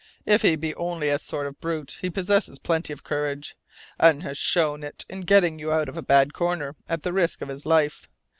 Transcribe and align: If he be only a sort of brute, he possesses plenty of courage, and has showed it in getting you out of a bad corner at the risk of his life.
If 0.25 0.41
he 0.41 0.55
be 0.55 0.73
only 0.73 1.09
a 1.09 1.19
sort 1.19 1.45
of 1.45 1.61
brute, 1.61 1.99
he 2.01 2.09
possesses 2.09 2.57
plenty 2.57 2.91
of 2.91 3.03
courage, 3.03 3.55
and 3.99 4.23
has 4.23 4.35
showed 4.35 4.83
it 4.83 5.05
in 5.07 5.21
getting 5.21 5.59
you 5.59 5.71
out 5.71 5.87
of 5.89 5.95
a 5.95 6.01
bad 6.01 6.33
corner 6.33 6.75
at 6.89 7.03
the 7.03 7.13
risk 7.13 7.43
of 7.43 7.49
his 7.49 7.67
life. 7.67 8.09